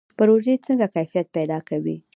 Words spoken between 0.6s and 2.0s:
څنګه کیفیت پیدا کوي؟